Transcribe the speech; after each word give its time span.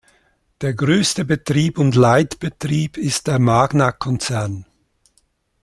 Der 0.61 0.73
größte 0.73 1.25
Betrieb 1.25 1.77
und 1.77 1.93
Leitbetrieb 1.93 2.97
ist 2.97 3.27
der 3.27 3.37
Magna 3.37 3.91
Konzern. 3.91 4.65